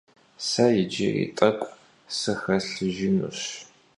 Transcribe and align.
Se 0.49 0.65
yicıri 0.75 1.25
t'ek'u 1.37 1.67
sıxelhıjjınuş. 2.17 3.41